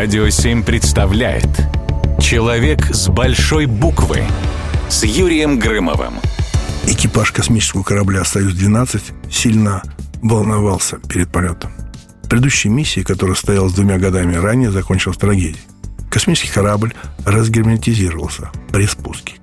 Радио 0.00 0.30
7 0.30 0.62
представляет 0.62 1.46
Человек 2.18 2.86
с 2.86 3.08
большой 3.08 3.66
буквы 3.66 4.22
с 4.88 5.04
Юрием 5.04 5.58
Грымовым. 5.58 6.14
Экипаж 6.86 7.32
космического 7.32 7.82
корабля 7.82 8.24
«Союз-12» 8.24 9.02
сильно 9.30 9.82
волновался 10.22 10.96
перед 11.06 11.30
полетом. 11.30 11.70
Предыдущая 12.30 12.72
миссия, 12.72 13.04
которая 13.04 13.36
стояла 13.36 13.68
с 13.68 13.74
двумя 13.74 13.98
годами 13.98 14.36
ранее, 14.36 14.70
закончилась 14.70 15.18
трагедией. 15.18 15.60
Космический 16.10 16.50
корабль 16.50 16.94
разгерметизировался 17.26 18.48
при 18.72 18.86
спуске. 18.86 19.34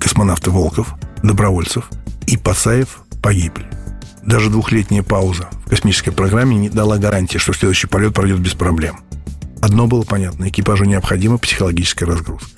Космонавты 0.00 0.50
Волков, 0.50 0.94
Добровольцев 1.22 1.90
и 2.26 2.38
Пасаев 2.38 3.00
погибли. 3.22 3.66
Даже 4.24 4.48
двухлетняя 4.48 5.02
пауза 5.02 5.50
в 5.66 5.68
космической 5.68 6.12
программе 6.12 6.56
не 6.56 6.70
дала 6.70 6.96
гарантии, 6.96 7.36
что 7.36 7.52
следующий 7.52 7.88
полет 7.88 8.14
пройдет 8.14 8.38
без 8.38 8.54
проблем. 8.54 9.00
Одно 9.60 9.86
было 9.86 10.02
понятно– 10.02 10.48
экипажу 10.48 10.84
необходима 10.84 11.38
психологическая 11.38 12.08
разгрузка. 12.08 12.50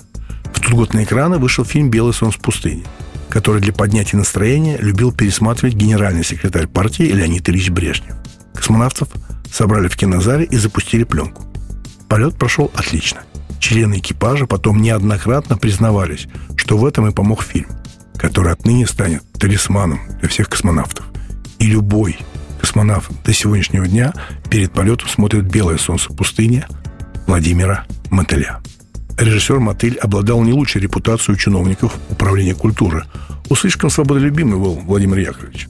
В 0.53 0.59
тот 0.59 0.71
год 0.71 0.93
на 0.93 1.03
экраны 1.03 1.37
вышел 1.37 1.65
фильм 1.65 1.89
«Белый 1.89 2.13
солнце 2.13 2.39
пустыни», 2.39 2.83
который 3.29 3.61
для 3.61 3.73
поднятия 3.73 4.17
настроения 4.17 4.77
любил 4.77 5.11
пересматривать 5.11 5.75
генеральный 5.75 6.23
секретарь 6.23 6.67
партии 6.67 7.03
Леонид 7.03 7.47
Ильич 7.49 7.69
Брежнев. 7.69 8.15
Космонавтов 8.53 9.09
собрали 9.51 9.87
в 9.87 9.95
кинозале 9.95 10.45
и 10.45 10.57
запустили 10.57 11.03
пленку. 11.03 11.45
Полет 12.07 12.37
прошел 12.37 12.71
отлично. 12.75 13.21
Члены 13.59 13.99
экипажа 13.99 14.45
потом 14.45 14.81
неоднократно 14.81 15.57
признавались, 15.57 16.27
что 16.57 16.77
в 16.77 16.85
этом 16.85 17.07
и 17.07 17.11
помог 17.11 17.41
фильм, 17.43 17.69
который 18.17 18.51
отныне 18.51 18.85
станет 18.85 19.23
талисманом 19.33 19.99
для 20.19 20.29
всех 20.29 20.49
космонавтов. 20.49 21.05
И 21.59 21.65
любой 21.65 22.17
космонавт 22.59 23.11
до 23.23 23.33
сегодняшнего 23.33 23.87
дня 23.87 24.13
перед 24.49 24.71
полетом 24.73 25.07
смотрит 25.07 25.43
«Белое 25.43 25.77
солнце 25.77 26.13
пустыни» 26.13 26.65
Владимира 27.31 27.85
Мотыля. 28.09 28.59
Режиссер 29.17 29.59
Мотыль 29.59 29.95
обладал 29.95 30.43
не 30.43 30.51
лучшей 30.51 30.81
репутацией 30.81 31.35
у 31.35 31.37
чиновников 31.37 31.95
управления 32.09 32.53
культуры. 32.53 33.05
У 33.49 33.55
слишком 33.55 33.89
свободолюбимый 33.89 34.59
был 34.59 34.73
Владимир 34.73 35.19
Яковлевич. 35.19 35.69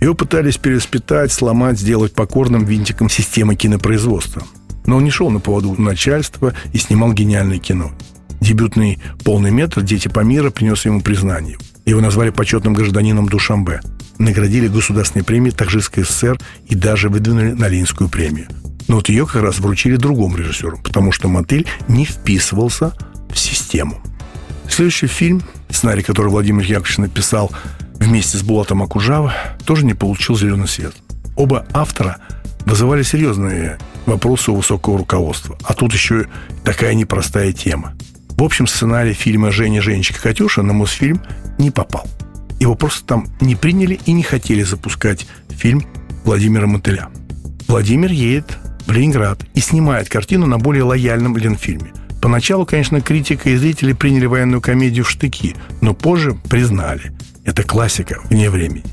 Его 0.00 0.14
пытались 0.14 0.56
переспитать, 0.56 1.30
сломать, 1.30 1.78
сделать 1.78 2.12
покорным 2.12 2.64
винтиком 2.64 3.08
системы 3.08 3.54
кинопроизводства. 3.54 4.42
Но 4.86 4.96
он 4.96 5.04
не 5.04 5.10
шел 5.12 5.30
на 5.30 5.38
поводу 5.38 5.80
начальства 5.80 6.54
и 6.72 6.78
снимал 6.78 7.12
гениальное 7.12 7.60
кино. 7.60 7.92
Дебютный 8.40 8.98
полный 9.24 9.52
метр 9.52 9.82
«Дети 9.82 10.08
по 10.08 10.24
миру» 10.24 10.50
принес 10.50 10.86
ему 10.86 11.02
признание. 11.02 11.56
Его 11.84 12.00
назвали 12.00 12.30
почетным 12.30 12.74
гражданином 12.74 13.28
Душамбе 13.28 13.80
наградили 14.18 14.66
государственной 14.66 15.24
премией 15.24 15.54
Таджикской 15.54 16.02
ССР 16.02 16.40
и 16.66 16.74
даже 16.74 17.10
выдвинули 17.10 17.52
на 17.52 17.68
Ленинскую 17.68 18.08
премию. 18.08 18.48
Но 18.88 18.96
вот 18.96 19.08
ее 19.08 19.26
как 19.26 19.42
раз 19.42 19.58
вручили 19.58 19.96
другому 19.96 20.36
режиссеру, 20.36 20.78
потому 20.78 21.12
что 21.12 21.28
мотель 21.28 21.66
не 21.88 22.04
вписывался 22.04 22.92
в 23.28 23.38
систему. 23.38 24.00
Следующий 24.68 25.06
фильм, 25.06 25.42
сценарий, 25.70 26.02
который 26.02 26.28
Владимир 26.28 26.62
Яковлевич 26.64 26.98
написал 26.98 27.50
вместе 27.94 28.38
с 28.38 28.42
Булатом 28.42 28.82
Акужава, 28.82 29.32
тоже 29.64 29.84
не 29.84 29.94
получил 29.94 30.36
зеленый 30.36 30.68
свет. 30.68 30.94
Оба 31.36 31.66
автора 31.72 32.18
вызывали 32.64 33.02
серьезные 33.02 33.78
вопросы 34.06 34.50
у 34.50 34.56
высокого 34.56 34.98
руководства. 34.98 35.56
А 35.64 35.74
тут 35.74 35.92
еще 35.92 36.26
такая 36.64 36.94
непростая 36.94 37.52
тема. 37.52 37.94
В 38.30 38.42
общем, 38.42 38.66
сценарий 38.66 39.14
фильма 39.14 39.50
«Женя, 39.50 39.80
Женечка, 39.80 40.20
Катюша» 40.20 40.62
на 40.62 40.72
Мосфильм 40.72 41.22
не 41.58 41.70
попал. 41.70 42.06
Его 42.60 42.74
просто 42.74 43.04
там 43.06 43.26
не 43.40 43.54
приняли 43.54 43.98
и 44.06 44.12
не 44.12 44.22
хотели 44.22 44.62
запускать 44.62 45.26
фильм 45.48 45.84
Владимира 46.24 46.66
Мотыля. 46.66 47.08
Владимир 47.68 48.10
едет 48.12 48.58
в 48.86 48.92
Ленинград 48.92 49.44
и 49.54 49.60
снимает 49.60 50.08
картину 50.08 50.46
на 50.46 50.58
более 50.58 50.84
лояльном 50.84 51.36
Ленфильме. 51.36 51.92
Поначалу, 52.20 52.66
конечно, 52.66 53.00
критика 53.00 53.50
и 53.50 53.56
зрители 53.56 53.92
приняли 53.92 54.26
военную 54.26 54.60
комедию 54.60 55.04
в 55.04 55.10
штыки, 55.10 55.54
но 55.80 55.94
позже 55.94 56.36
признали. 56.48 57.12
Это 57.44 57.62
классика 57.62 58.20
вне 58.30 58.50
времени. 58.50 58.84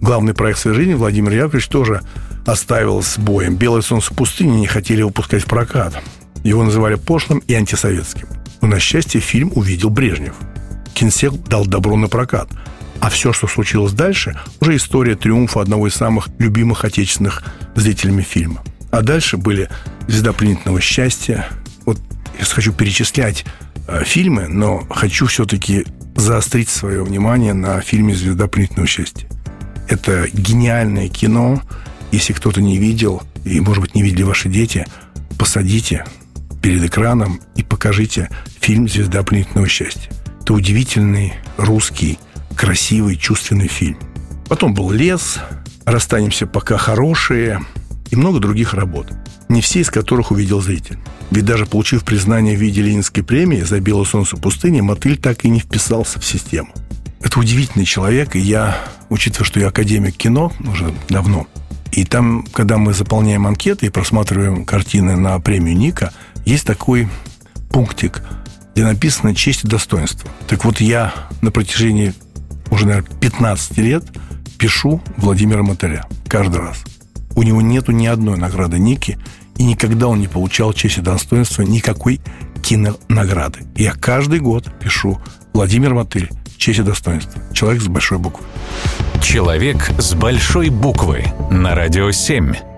Главный 0.00 0.34
проект 0.34 0.58
своей 0.58 0.76
жизни 0.76 0.94
Владимир 0.94 1.32
Яковлевич 1.32 1.68
тоже 1.68 2.02
оставил 2.46 3.02
с 3.02 3.18
боем. 3.18 3.56
«Белое 3.56 3.82
солнце 3.82 4.14
пустыни» 4.14 4.58
не 4.58 4.66
хотели 4.66 5.02
выпускать 5.02 5.42
в 5.42 5.46
прокат. 5.46 6.00
Его 6.42 6.64
называли 6.64 6.94
пошлым 6.94 7.38
и 7.38 7.54
антисоветским. 7.54 8.26
Но, 8.60 8.68
на 8.68 8.78
счастье, 8.80 9.20
фильм 9.20 9.52
увидел 9.54 9.90
Брежнев. 9.90 10.34
Кинсек 10.94 11.32
дал 11.48 11.66
добро 11.66 11.96
на 11.96 12.08
прокат– 12.08 12.48
а 13.02 13.10
все, 13.10 13.32
что 13.32 13.48
случилось 13.48 13.92
дальше, 13.92 14.38
уже 14.60 14.76
история 14.76 15.16
триумфа 15.16 15.60
одного 15.60 15.88
из 15.88 15.94
самых 15.94 16.28
любимых 16.38 16.84
отечественных 16.84 17.42
зрителями 17.74 18.22
фильма. 18.22 18.62
А 18.92 19.00
дальше 19.00 19.38
были 19.38 19.70
«Звезда 20.06 20.34
пленительного 20.34 20.80
счастья». 20.82 21.46
Вот 21.86 21.98
я 22.38 22.44
хочу 22.44 22.74
перечислять 22.74 23.46
э, 23.88 24.04
фильмы, 24.04 24.48
но 24.48 24.86
хочу 24.90 25.26
все-таки 25.26 25.86
заострить 26.14 26.68
свое 26.68 27.02
внимание 27.02 27.54
на 27.54 27.80
фильме 27.80 28.14
«Звезда 28.14 28.48
пленительного 28.48 28.86
счастья». 28.86 29.26
Это 29.88 30.28
гениальное 30.30 31.08
кино. 31.08 31.62
Если 32.12 32.34
кто-то 32.34 32.60
не 32.60 32.76
видел, 32.76 33.22
и, 33.46 33.60
может 33.60 33.80
быть, 33.80 33.94
не 33.94 34.02
видели 34.02 34.24
ваши 34.24 34.50
дети, 34.50 34.86
посадите 35.38 36.04
перед 36.60 36.84
экраном 36.84 37.40
и 37.56 37.62
покажите 37.62 38.28
фильм 38.60 38.86
«Звезда 38.86 39.22
пленительного 39.22 39.68
счастья». 39.68 40.10
Это 40.42 40.52
удивительный 40.52 41.32
русский 41.56 42.18
красивый, 42.54 43.16
чувственный 43.16 43.68
фильм. 43.68 43.98
Потом 44.50 44.74
был 44.74 44.90
«Лес», 44.90 45.38
«Расстанемся 45.86 46.46
пока 46.46 46.76
хорошие» 46.76 47.62
и 48.12 48.16
много 48.16 48.38
других 48.38 48.74
работ, 48.74 49.10
не 49.48 49.62
все 49.62 49.80
из 49.80 49.90
которых 49.90 50.30
увидел 50.30 50.60
зритель. 50.60 50.98
Ведь 51.30 51.46
даже 51.46 51.64
получив 51.64 52.04
признание 52.04 52.56
в 52.56 52.60
виде 52.60 52.82
Ленинской 52.82 53.24
премии 53.24 53.62
за 53.62 53.80
«Белое 53.80 54.04
солнце 54.04 54.36
пустыни», 54.36 54.82
Мотыль 54.82 55.16
так 55.16 55.44
и 55.46 55.48
не 55.48 55.60
вписался 55.60 56.20
в 56.20 56.24
систему. 56.26 56.72
Это 57.22 57.40
удивительный 57.40 57.86
человек, 57.86 58.36
и 58.36 58.38
я, 58.38 58.76
учитывая, 59.08 59.46
что 59.46 59.60
я 59.60 59.68
академик 59.68 60.14
кино 60.14 60.52
уже 60.60 60.92
давно, 61.08 61.46
и 61.90 62.04
там, 62.04 62.46
когда 62.52 62.76
мы 62.76 62.92
заполняем 62.92 63.46
анкеты 63.46 63.86
и 63.86 63.90
просматриваем 63.90 64.66
картины 64.66 65.16
на 65.16 65.38
премию 65.40 65.76
Ника, 65.76 66.12
есть 66.44 66.66
такой 66.66 67.08
пунктик, 67.70 68.22
где 68.74 68.84
написано 68.84 69.34
«честь 69.34 69.64
и 69.64 69.68
достоинство». 69.68 70.28
Так 70.48 70.66
вот, 70.66 70.82
я 70.82 71.14
на 71.40 71.50
протяжении 71.50 72.12
уже, 72.70 72.86
наверное, 72.86 73.16
15 73.20 73.78
лет 73.78 74.04
пишу 74.58 75.02
Владимира 75.16 75.62
Мотыля 75.62 76.06
каждый 76.28 76.60
раз. 76.60 76.84
У 77.34 77.42
него 77.42 77.60
нету 77.60 77.92
ни 77.92 78.06
одной 78.06 78.36
награды 78.36 78.78
Ники, 78.78 79.18
и 79.56 79.64
никогда 79.64 80.08
он 80.08 80.20
не 80.20 80.28
получал 80.28 80.72
честь 80.72 80.98
и 80.98 81.00
достоинства 81.00 81.62
никакой 81.62 82.20
кинонаграды. 82.62 83.60
Я 83.76 83.92
каждый 83.92 84.40
год 84.40 84.66
пишу 84.80 85.20
Владимир 85.52 85.94
Мотыль, 85.94 86.30
честь 86.56 86.78
и 86.78 86.82
достоинство. 86.82 87.42
Человек 87.52 87.82
с 87.82 87.88
большой 87.88 88.18
буквы. 88.18 88.44
Человек 89.22 89.90
с 89.98 90.14
большой 90.14 90.70
буквы 90.70 91.24
на 91.50 91.74
радио 91.74 92.10
7. 92.10 92.71